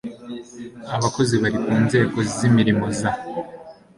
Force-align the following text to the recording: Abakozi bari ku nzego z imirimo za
Abakozi 0.95 1.33
bari 1.41 1.57
ku 1.65 1.73
nzego 1.85 2.17
z 2.33 2.37
imirimo 2.49 2.85
za 2.99 3.11